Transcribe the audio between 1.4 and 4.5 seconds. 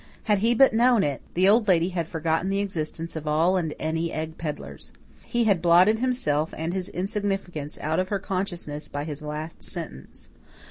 Old Lady had forgotten the existence of all and any egg